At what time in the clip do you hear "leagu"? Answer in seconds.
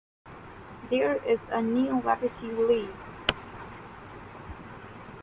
2.47-2.91